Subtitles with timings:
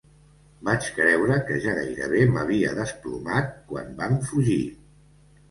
[0.69, 4.59] Vaig creure que ja gairebé m'havia desplomat quan vam fugir.